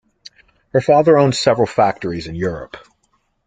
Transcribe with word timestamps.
Her 0.73 0.81
father 0.81 1.15
owned 1.15 1.35
several 1.35 1.67
factories 1.67 2.25
in 2.25 2.33
Europe. 2.33 2.75